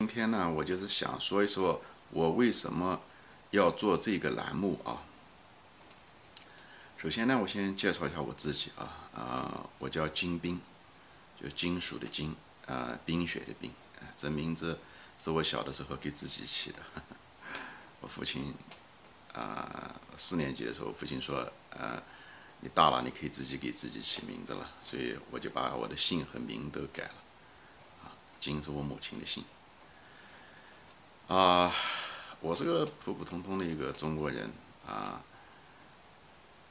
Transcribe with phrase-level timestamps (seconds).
[0.00, 3.00] 今天呢，我就是想说一说，我为什么
[3.50, 5.02] 要做这个栏目啊？
[6.96, 10.60] 首先呢，我先介绍一下我自己啊，啊，我叫金兵，
[11.42, 12.32] 就金属的金，
[12.66, 13.72] 啊，冰雪的冰，
[14.16, 14.78] 这名字
[15.18, 16.78] 是我小的时候给自己起的。
[18.00, 18.54] 我父亲
[19.34, 22.00] 啊，四年级的时候，父亲说，呃，
[22.60, 27.14] 你大了，你可以自己给自己起名字了，所以我就把我的姓和名都改了。
[28.04, 29.42] 啊，金是我母亲的姓。
[31.28, 31.70] 啊，
[32.40, 34.50] 我是个普普通通的一个中国人
[34.86, 35.20] 啊，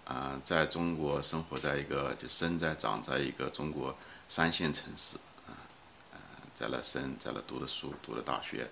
[0.03, 3.95] 啊，在中国生活在一个就生在长在一个中国
[4.27, 5.53] 三线城市啊，
[6.55, 8.67] 在那生在那读的书，读了大学，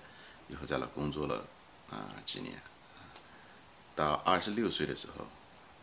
[0.47, 1.45] 以后在那工作了
[1.91, 2.59] 啊几年，
[3.95, 5.27] 到二十六岁的时候，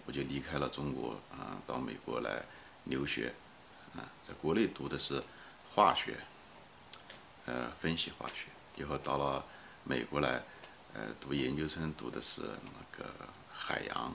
[0.06, 2.42] 我就离开了中国啊，到美国来
[2.86, 3.32] 留学
[3.94, 5.22] 啊，在国内读的是
[5.72, 6.18] 化学，
[7.46, 9.44] 呃，分析化学，以后到了。
[9.84, 10.40] 美国来，
[10.94, 13.10] 呃，读研究生读的是那个
[13.52, 14.14] 海洋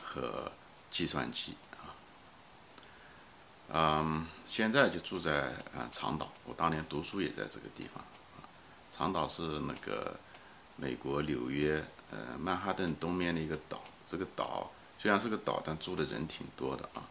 [0.00, 0.50] 和
[0.88, 1.90] 计算机啊，
[3.72, 6.30] 嗯，现在就住在啊长岛。
[6.44, 8.04] 我当年读书也在这个地方。
[8.92, 10.14] 长岛是那个
[10.76, 13.82] 美国纽约呃曼哈顿东面的一个岛。
[14.06, 17.02] 这个岛虽然是个岛，但住的人挺多的啊。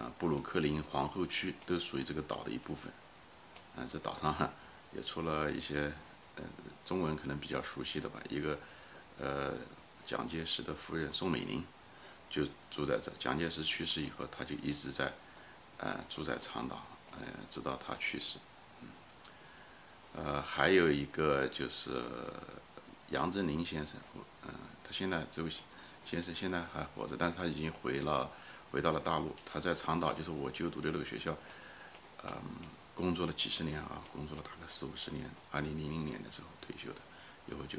[0.00, 2.92] 啊，布鲁克林、皇后区都属于这个岛的一部分。
[3.76, 4.34] 啊，这岛上
[4.92, 5.92] 也出了一些。
[6.36, 6.42] 呃
[6.84, 8.58] 中文可能比较熟悉的吧，一个，
[9.18, 9.54] 呃，
[10.04, 11.62] 蒋介石的夫人宋美龄
[12.28, 13.12] 就住在这。
[13.18, 15.12] 蒋介石去世以后，他就一直在，
[15.78, 18.38] 呃，住在长岛，呃，直到他去世。
[20.14, 22.04] 呃，还有一个就是
[23.10, 23.96] 杨振宁先生，
[24.44, 24.50] 嗯，
[24.82, 25.50] 他现在这位
[26.04, 28.28] 先生现在还活着，但是他已经回了，
[28.72, 29.36] 回到了大陆。
[29.46, 31.36] 他在长岛，就是我就读的那个学校，
[32.24, 32.32] 嗯。
[33.00, 35.24] 工作了几十年啊，工作了大概四五十年。
[35.50, 37.00] 二零零零年的时候退休的，
[37.46, 37.78] 以后就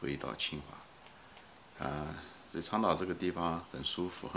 [0.00, 1.86] 回到清华。
[1.86, 2.06] 啊，
[2.50, 4.30] 所以长岛这个地方很舒服。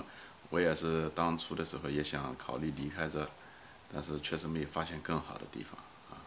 [0.50, 3.26] 我也是当初的时候也想考虑离开这，
[3.94, 5.80] 但是确实没有发现更好的地方
[6.12, 6.20] 啊。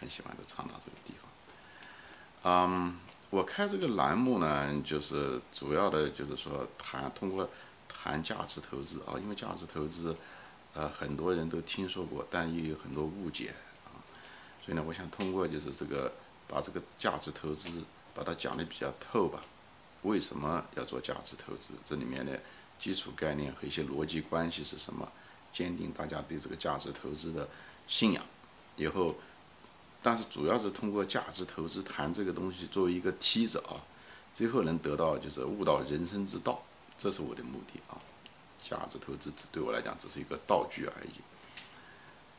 [0.00, 2.70] 很喜欢这长岛这个地方。
[2.72, 2.98] 嗯，
[3.28, 7.50] 我开这个栏目呢，就是主要的就是说谈通过
[7.86, 10.16] 谈价值投资啊，因为价值投资。
[10.74, 13.54] 呃，很多人都听说过，但又有很多误解
[13.84, 13.94] 啊，
[14.64, 16.12] 所以呢，我想通过就是这个，
[16.48, 17.68] 把这个价值投资
[18.12, 19.40] 把它讲的比较透吧。
[20.02, 21.74] 为什么要做价值投资？
[21.84, 22.40] 这里面的
[22.78, 25.08] 基础概念和一些逻辑关系是什么？
[25.52, 27.48] 坚定大家对这个价值投资的
[27.86, 28.22] 信仰。
[28.76, 29.14] 以后，
[30.02, 33.78] 但是主要是通过价值投资谈这个东西作为一个梯子啊，
[34.32, 36.60] 最后能得到就是悟到人生之道，
[36.98, 37.96] 这是我的目的啊。
[38.66, 41.20] 价值投资只对我来讲只是一个道具而已。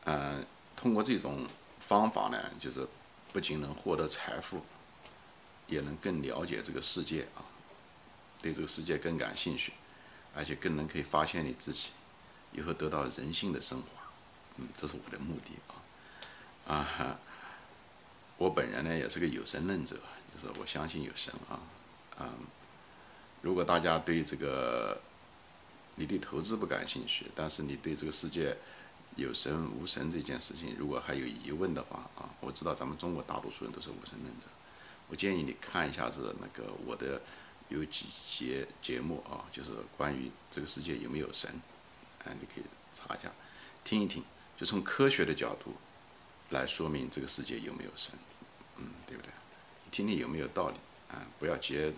[0.06, 0.44] 嗯，
[0.74, 1.46] 通过这种
[1.78, 2.84] 方法呢，就是
[3.32, 4.60] 不仅能获得财富，
[5.68, 7.46] 也能更了解这个世界啊，
[8.42, 9.72] 对这个世界更感兴趣，
[10.34, 11.90] 而且更能可以发现你自己，
[12.50, 14.02] 以后得到人性的升华。
[14.56, 16.74] 嗯，这是我的目的啊。
[16.74, 17.18] 啊，
[18.36, 19.96] 我本人呢也是个有神论者，
[20.34, 21.60] 就是我相信有神啊。
[22.18, 22.28] 嗯，
[23.42, 25.00] 如果大家对这个。
[25.96, 28.56] 你对投资不感兴趣，但是你对这个世界
[29.16, 34.46] 有神无神这件事情，如果还有疑问的话啊，我知道咱们中国大多数人都是无神论者，
[35.08, 37.20] 我建议你看一下子那个我的
[37.70, 41.50] 有几节节目啊，就是关于这个世界有没有神，
[42.24, 43.32] 啊，你可以查一下，
[43.82, 44.22] 听一听，
[44.56, 45.74] 就从科学的角度
[46.50, 48.14] 来说明这个世界有没有神，
[48.76, 49.30] 嗯，对不对？
[49.90, 50.76] 听听有没有道理
[51.10, 51.92] 啊，不要急着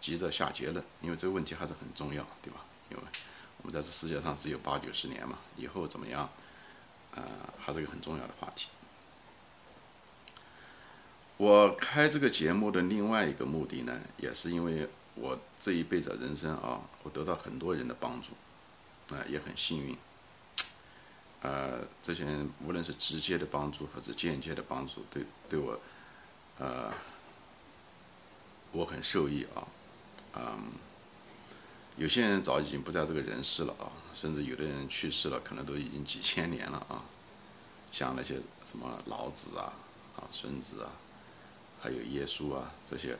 [0.00, 2.64] 急着下结论，因为这个问题还是很重要，对吧？
[2.90, 3.02] 因为
[3.64, 6.28] 我们在这世界上只有八九十年嘛，以后怎么样？
[7.12, 7.22] 呃，
[7.58, 8.68] 还是个很重要的话题。
[11.38, 18.34] 我开这个节目的另外一个目的呢，也是因为我这一辈子人生啊，我得到很多人的帮助，
[19.14, 19.96] 啊，也很幸运。
[21.40, 25.80] 呃，这些人无论是直接的帮助还是间接的帮助，对对我，
[26.58, 26.92] 呃，
[28.72, 29.66] 我很受益啊，
[30.36, 30.72] 嗯。
[31.96, 37.04] 有些人早已经不在这个人世了啊，甚至有的人去世了，可能都已经几千年了啊。
[37.92, 38.34] 像那些
[38.66, 39.72] 什么老子啊、
[40.16, 40.90] 啊孙子啊，
[41.80, 43.16] 还有耶稣啊这些，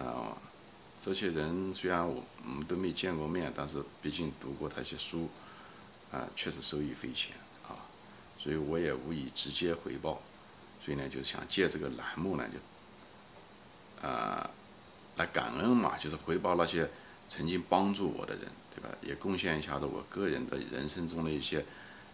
[0.00, 0.36] 啊，
[1.00, 5.28] 这些人虽然我我们都没见过面，但是毕竟读过他一些书，
[6.10, 7.36] 啊，确实受益匪浅
[7.68, 7.78] 啊。
[8.36, 10.20] 所以我也无以直接回报，
[10.84, 12.44] 所以呢，就想借这个栏目呢，
[14.02, 14.50] 就啊，
[15.18, 16.90] 来感恩嘛，就是回报那些。
[17.34, 18.44] 曾经帮助我的人，
[18.74, 18.94] 对吧？
[19.00, 21.64] 也贡献一下子我个人的人生中的一些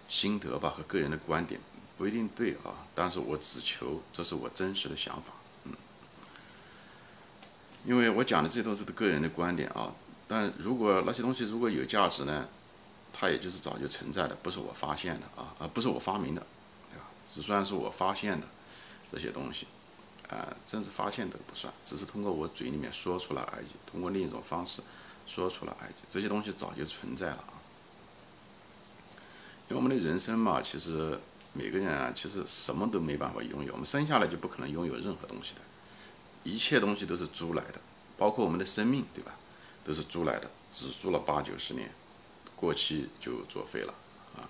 [0.09, 1.61] 心得吧和个人的观点，
[1.97, 5.32] 不一定对啊，但是我只求这是我真实的想法，
[5.65, 5.73] 嗯，
[7.85, 9.93] 因为我讲的这都是个人的观点啊，
[10.29, 12.47] 但如果那些东西如果有价值呢，
[13.12, 16.47] 它也就是早就存在的，不是我发现的啊，而不是我发明的，
[16.93, 17.05] 对吧？
[17.26, 18.47] 只算是我发现的
[19.11, 19.67] 这些东西，
[20.29, 24.81] 啊，真是发现都不算，只是通过我嘴里面说出来而已，通过另一种方式
[25.28, 25.72] 说出来，
[26.08, 27.54] 这些东西早就存在了啊。
[29.69, 31.20] 因为我们的人生嘛，其实
[31.52, 33.72] 每个人啊，其实什么都没办法拥有。
[33.75, 35.60] 我们生下来就不可能拥有任何东西的，
[36.42, 37.78] 一切东西都是租来的，
[38.16, 39.32] 包括我们的生命，对吧？
[39.84, 41.90] 都是租来的，只租了八九十年，
[42.56, 43.94] 过期就作废了
[44.36, 44.48] 啊。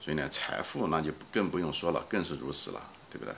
[0.00, 2.80] 所以呢，财富那就更不用说了，更是如此了，
[3.10, 3.34] 对不对？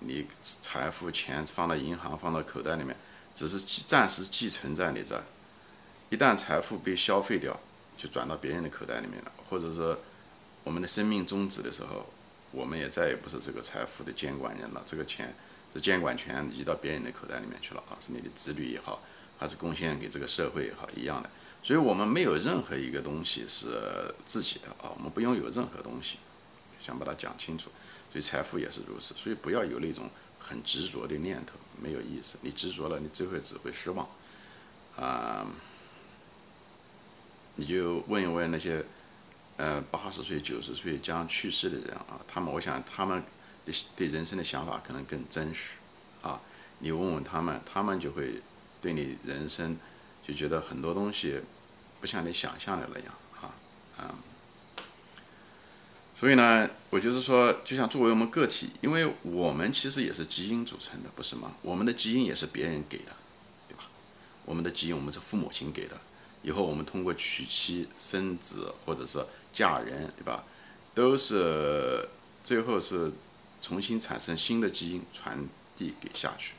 [0.00, 2.96] 你财富钱放到银行，放到口袋里面，
[3.34, 5.22] 只是暂时寄存在你这，
[6.12, 7.58] 一旦财富被消费掉，
[7.96, 9.98] 就转到别人的口袋里面了，或者说。
[10.64, 12.06] 我们的生命终止的时候，
[12.52, 14.80] 我们也再也不是这个财富的监管人了。
[14.86, 15.34] 这个钱，
[15.74, 19.02] 这监管权移到别人的口袋里面去了啊，是你的子女也好，
[19.40, 21.28] 还是贡献给这个社会也好，一样的。
[21.64, 26.18] 所以，我们没有任何一个东西是自己的啊，我们不拥有任何东西，
[26.80, 27.68] 想把它讲清楚。
[28.12, 29.14] 所以，财富也是如此。
[29.14, 32.38] 所以，不要有那种很执着的念头，没有意思。
[32.42, 34.08] 你执着了，你最后只会失望
[34.96, 35.44] 啊。
[37.56, 38.84] 你就问一问那些。
[39.58, 43.22] 呃，八十岁、九十岁将去世的人啊，他们，我想他们
[43.64, 45.74] 的对人生的想法可能更真实
[46.22, 46.40] 啊。
[46.78, 48.42] 你问问他们，他们就会
[48.80, 49.76] 对你人生
[50.26, 51.38] 就觉得很多东西
[52.00, 53.54] 不像你想象的那样啊，
[54.00, 54.08] 嗯。
[56.18, 61.52] 所以呢，我就是说，就像作为我们个体，因为我们其实也是基因组成的，不是吗？
[61.60, 63.12] 我们的基因也是别人给的，
[63.68, 63.84] 对吧？
[64.46, 66.00] 我们的基因，我们是父母亲给的。
[66.42, 70.44] 以后我们通过娶妻生子，或者是嫁人，对吧？
[70.94, 72.08] 都是
[72.44, 73.10] 最后是
[73.60, 75.38] 重新产生新的基因传
[75.76, 76.52] 递给下去。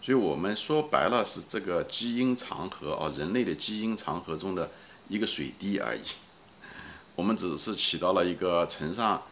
[0.00, 4.68] 所以我们说白了是这个基因长河啊，人类的基因长河中的
[5.08, 6.02] 一个水滴而已。
[7.14, 9.22] 我们只是起到了一个承上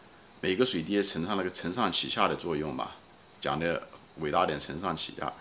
[0.41, 2.97] 每个水滴承上那个承上启下的作用吧。
[3.41, 3.83] 讲的
[4.19, 5.33] 伟大点，承上启下；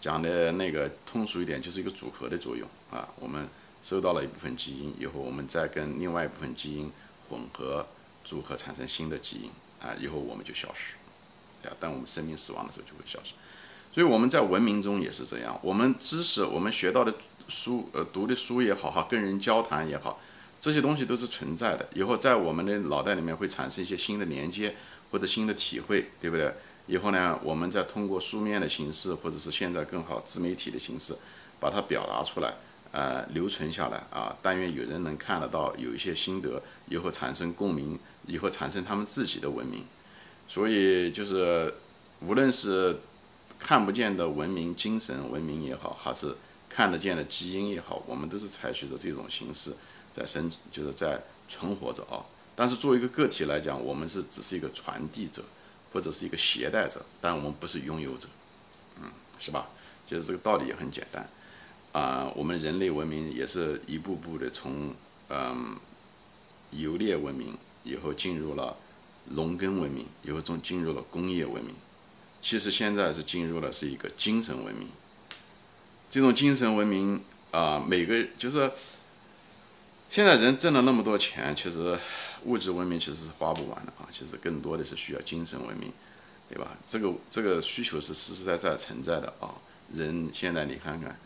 [0.00, 3.08] 讲的那个通俗一点，就是一个组合的作用啊。
[3.18, 3.48] 我们。
[3.86, 6.90] 收到了一部分基因以后，我们再跟另外一部分基因
[7.30, 7.86] 混合
[8.24, 9.50] 组合，产生新的基因
[9.80, 10.96] 啊，以后我们就消失，
[11.64, 13.34] 啊，当我们生命死亡的时候就会消失。
[13.94, 17.14] 所以我们在文明中也是这样，我们知识，我们学到的
[17.46, 20.18] 书，呃，读的书也好，哈，跟人交谈也好，
[20.60, 21.88] 这些东西都是存在的。
[21.94, 24.74] 以后在我们的脑袋里面会产生一些新的连接
[25.12, 26.52] 或者新的体会，对不对？
[26.88, 31.16] 以后呢，我们再通过书面的形式，或者是现在更好自媒体的形式，
[31.60, 32.52] 把它表达出来。
[32.92, 34.34] 呃，留存下来啊！
[34.40, 39.84] 但愿有人能看得到，有一些心得，以后产生共鸣，以后产生他们自己的文明。
[40.48, 41.74] 所以就是，
[42.20, 42.98] 无论是
[43.58, 46.34] 看不见的文明、精神文明也好，还是
[46.68, 49.72] 看得见的基因也好，我们都是采取着这种形式
[50.12, 52.24] 在生，就是在存活着啊。
[52.54, 55.44] 但是作为一个个体来讲，我们是只是一个传递者，
[55.92, 58.28] 或者是一个携带者，但我们不是拥有者，
[59.02, 59.68] 嗯，是吧？
[60.06, 61.28] 就是这个道理也很简单。
[61.96, 64.94] 啊，我们人类文明也是一步步的从
[65.30, 65.74] 嗯
[66.70, 68.76] 游猎文明以后进入了
[69.30, 71.74] 农耕文明，以后从进入了工业文明。
[72.42, 74.90] 其实现在是进入了是一个精神文明。
[76.10, 78.70] 这种精神文明啊，每个就是
[80.10, 81.98] 现在人挣了那么多钱，其实
[82.44, 84.06] 物质文明其实是花不完的啊。
[84.12, 85.90] 其实更多的是需要精神文明，
[86.50, 86.76] 对吧？
[86.86, 89.54] 这个这个需求是实实在在存在的啊。
[89.94, 91.18] 人现在你看看。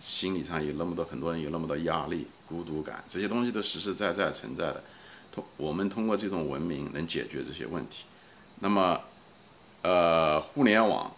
[0.00, 4.82] 心理上有那么多，很多人有那么多压力、孤独感，这些东西都实实在在存在的。
[5.32, 8.04] 通我们通过这种文明能解决这些问题。
[8.60, 9.00] 那么，
[9.82, 11.14] 呃，互联网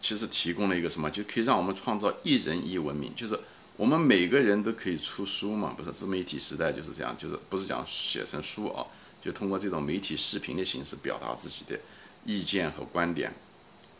[0.00, 3.38] 其实提供了一个什么，就可以让我们创造一人一文明，就是
[3.76, 8.86] 我们每个人都可以出书嘛，不是自媒体时代就是这样，就是不是讲写成书啊，
[9.22, 11.78] 就通过这种媒体视频的形式表达自己的
[12.24, 13.32] 意见和观点，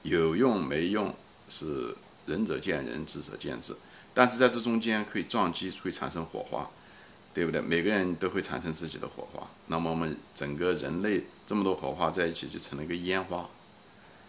[0.03, 1.15] 有用没用
[1.49, 1.95] 是
[2.27, 3.75] 仁者见仁，智者见智。
[4.21, 6.69] 但是在这中间可以撞击，会产生火花，
[7.33, 7.59] 对不对？
[7.59, 9.49] 每个人都会产生自己的火花。
[9.69, 13.49] 那么我们整个人类这么多火花在一起，就成了一个烟花。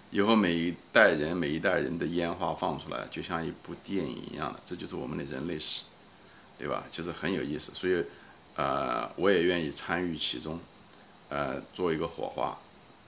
[0.10, 5.81] 以后每一代人、每一代人的烟花放出来，就像一部电影一样的，这就是我们的人类史，
[6.57, 6.86] 对吧？
[6.89, 7.74] 就是很有意思。
[7.74, 8.01] 所以，
[8.55, 10.57] 呃，我也愿意参与其中，
[11.27, 12.57] 呃，做一个火花，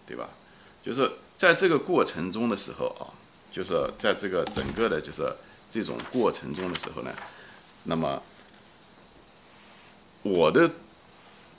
[0.06, 0.28] 对吧？
[0.84, 3.08] 就是在这个过程中的时候啊，
[3.50, 5.34] 就是在这个整个的，就是。
[5.74, 7.12] 这种过程中的时候呢，
[7.86, 8.22] 那么
[10.22, 10.70] 我的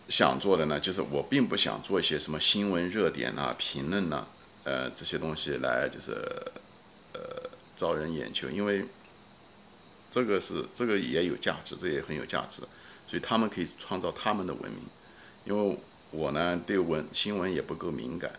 [0.08, 4.24] 想做的呢，就是我并不想做一些什么新闻热点啊、评论呐，
[4.62, 6.12] 呃，这些东西来就是
[7.12, 8.84] 呃招人眼球，因为
[10.12, 12.60] 这个是这个也有价值，这也很有价值，
[13.08, 14.80] 所以他们可以创造他们的文明，
[15.44, 15.78] 因为
[16.12, 18.30] 我呢对文新闻也不够敏感，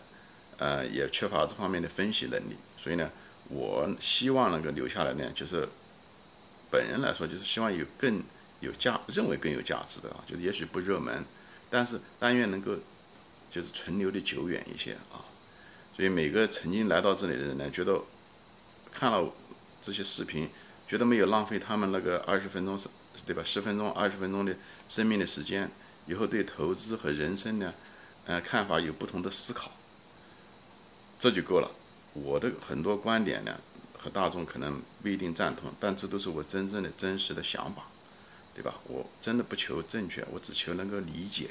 [0.56, 3.10] 呃，也缺乏这方面的分析能力，所以呢，
[3.48, 5.68] 我希望能够留下来呢，就是
[6.70, 8.22] 本人来说，就是希望有更
[8.60, 11.24] 有价，认为更有价值的啊，就是也许不热门。
[11.70, 12.76] 但是但愿能够
[13.50, 15.22] 就是存留的久远一些啊，
[15.94, 18.00] 所以每个曾经来到这里的人呢，觉得
[18.92, 19.32] 看了
[19.82, 20.48] 这些视频，
[20.86, 22.88] 觉得没有浪费他们那个二十分钟是，
[23.26, 23.42] 对吧？
[23.44, 24.54] 十分钟、二十分钟的
[24.88, 25.70] 生命的时间，
[26.06, 27.74] 以后对投资和人生呢，
[28.26, 29.70] 呃，看法有不同的思考，
[31.18, 31.70] 这就够了。
[32.22, 33.58] 我的很多观点呢，
[33.98, 37.86] 和大众可能不一定赞同，但这都是我真正的真实的想法。
[38.56, 38.74] 对吧？
[38.84, 41.50] 我真的不求正确，我只求能够理解，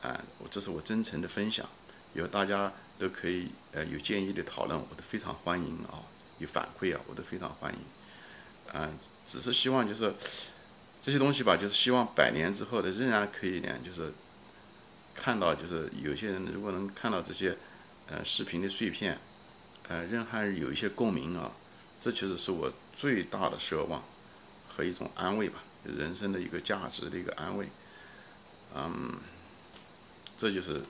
[0.00, 1.68] 啊，我这是我真诚的分享，
[2.14, 6.00] 以后大家都可以呃有建议的讨论，我都非常欢迎啊，
[6.38, 7.78] 有反馈啊，我都非常欢迎，
[8.72, 10.14] 嗯，只是希望就是
[11.02, 14.10] 这些东西吧，就是希望百年之后的仍然可以呢，就是
[15.14, 17.54] 看到就是有些人如果能看到这些
[18.08, 19.18] 呃视频的碎片，
[19.88, 21.52] 呃，仍还有一些共鸣啊，
[22.00, 24.02] 这其实是我最大的奢望
[24.66, 25.62] 和一种安慰吧。
[25.84, 27.66] 人生的一个价值的一个安慰，
[28.72, 29.12] 嗯，
[30.36, 30.80] 这就是，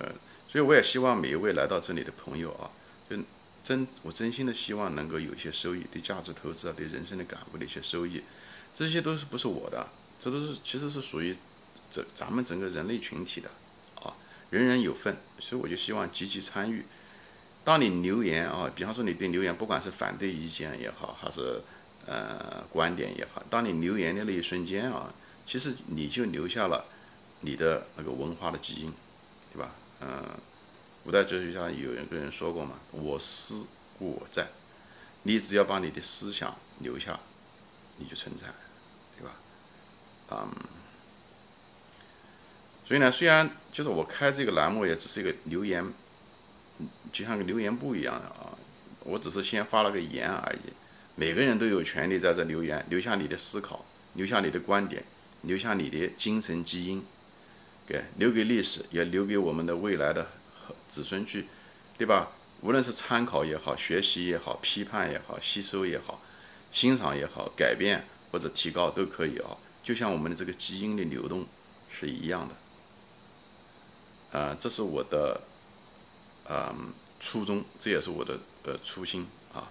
[0.00, 0.08] 呃，
[0.48, 2.66] 所以我也希望每一位来到这里的朋友啊，
[3.08, 3.16] 就
[3.62, 8.20] 真我真心的希望能够有一些收益，对价值投资啊，对人生的感悟的一些收益，
[8.74, 9.88] 这些都是不是我的，
[10.18, 11.36] 这都是其实是属于
[11.88, 13.48] 这咱们整个人类群体的
[14.02, 14.12] 啊，
[14.50, 16.84] 人人有份，所以我就希望积极参与。
[17.70, 21.62] 当你留言啊，比方说你对留言，不管是反对意见也好，还是。
[22.06, 25.12] 呃，观点也好，当你留言的那一瞬间啊，
[25.46, 26.84] 其实你就留下了
[27.40, 28.92] 你的那个文化的基因，
[29.52, 29.70] 对吧？
[30.00, 30.24] 嗯，
[31.04, 33.64] 古代哲学家有一个人说过嘛，“我思
[33.96, 34.48] 故我在”，
[35.22, 37.20] 你只要把你的思想留下，
[37.98, 38.46] 你就存在，
[39.16, 39.32] 对吧？
[40.30, 40.50] 嗯，
[42.88, 45.84] 所以呢，虽然就是我开这个栏目也只是一个留言，
[47.12, 48.56] 就像个留言簿一样的啊，
[49.04, 50.72] 我只是先发了个言而已。
[51.14, 53.84] 每个人都有权利在这留言，留下你的思考，
[54.14, 55.04] 留下你的观点，
[55.42, 57.02] 留下你的精神基因，
[57.86, 60.26] 给留给历史，也留给我们的未来的
[60.88, 61.46] 子孙去，
[61.98, 62.30] 对吧？
[62.62, 66.22] 无论是参考也好，学习也好，批判也好，吸收也好，
[66.70, 69.56] 欣赏也好，改变或者提高都可以啊。
[69.82, 71.46] 就像我们的这个基因的流动
[71.90, 72.48] 是一样
[74.32, 75.40] 的，啊，这是我的，
[76.52, 79.70] 嗯，初衷，这也是我的呃初心啊。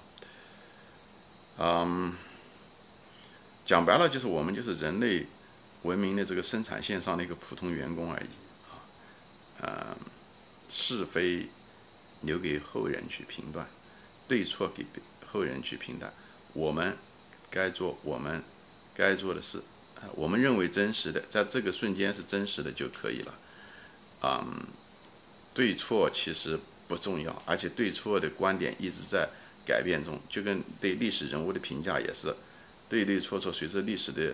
[1.58, 2.16] 嗯，
[3.66, 5.28] 讲白了就是我们就是人类
[5.84, 8.30] 文明的这个生产线上的一个普通员工而已
[8.72, 8.80] 啊，
[9.64, 9.98] 嗯，
[10.70, 11.50] 是非
[12.22, 13.68] 留给后人去评断，
[14.26, 14.86] 对错给
[15.30, 16.14] 后人去评断，
[16.54, 16.98] 我们
[17.50, 18.42] 该做我们
[18.96, 19.62] 该做的事，
[20.16, 23.34] 我们认为真实的，在这个瞬间是真实的就可以了，
[24.24, 24.68] 嗯，
[25.54, 26.60] 对错其实
[26.90, 29.30] 不重要，而且对错的观点一直在。
[29.66, 32.34] 改变中，就跟对历史人物的评价也是
[32.88, 34.34] 对对错错，随着历史的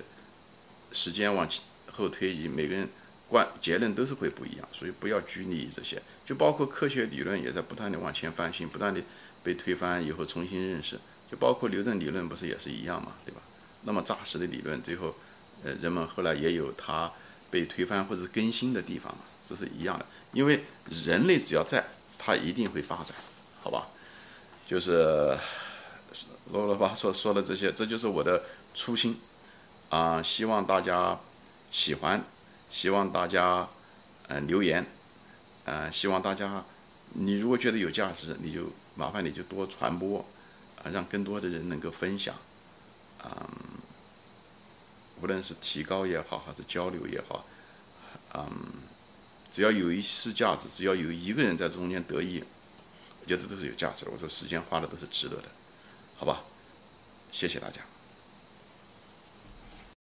[0.93, 1.45] 时间往
[1.91, 2.87] 后推移，每个人
[3.27, 6.01] 观结论都是会不一样，所以不要拘泥于这些。
[6.23, 9.01] 就包括科学理论也在不断的往前翻新，不断的
[9.43, 10.97] 被推翻以后重新认识。
[11.29, 13.41] 就包括牛顿理论不是也是一样嘛，对吧？
[13.83, 15.13] 那么扎实的理论，最后
[15.65, 17.11] 呃人们后来也有它
[17.51, 20.05] 被推翻或者更新的地方嘛，这是一样的。
[20.31, 21.83] 因为人类只要在，
[22.25, 23.15] 它一定会发展，
[23.61, 23.87] 好吧？
[24.67, 25.37] 就是
[26.51, 28.41] 啰啰嗦嗦说的这些，这就是我的
[28.73, 29.19] 初心
[29.89, 30.23] 啊！
[30.23, 31.19] 希望大家
[31.71, 32.23] 喜欢，
[32.71, 33.69] 希望大家
[34.27, 34.83] 嗯留言，
[35.65, 36.65] 嗯，希望大家
[37.13, 40.25] 你如果觉得有价值，你就麻烦你就多传播
[40.83, 42.33] 啊，让更多的人能够分享，
[43.23, 43.29] 嗯，
[45.21, 47.45] 无论是提高也好，还是交流也好，
[48.33, 48.49] 嗯，
[49.55, 52.43] 只要有一丝价值，只要有一个人在中间得益。
[53.21, 55.47] 我觉得都是有价值的，我说时间花的都是值得的，
[56.17, 56.43] 好吧？
[57.31, 57.79] 谢谢大家。